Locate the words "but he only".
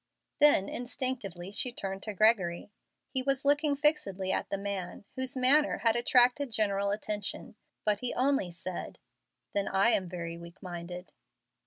7.85-8.49